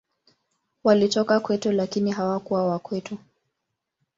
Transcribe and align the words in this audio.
Walitoka 0.83 1.39
kwetu, 1.39 1.71
lakini 1.71 2.11
hawakuwa 2.11 2.67
wa 2.67 2.79
kwetu. 2.79 3.17